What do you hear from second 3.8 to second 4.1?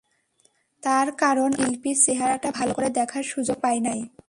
না।